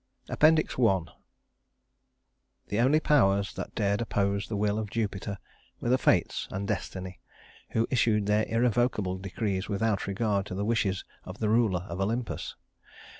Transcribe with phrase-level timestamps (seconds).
[0.29, 1.03] APPENDIX I
[2.69, 5.37] The only powers that dared oppose the will of Jupiter
[5.79, 7.19] were the Fates and Destiny,
[7.69, 12.55] who issued their irrevocable decrees without regard to the wishes of the ruler of Olympus.